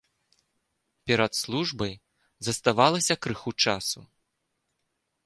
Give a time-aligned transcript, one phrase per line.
[1.11, 1.93] Перад службай
[2.47, 3.99] заставалася крыху часу.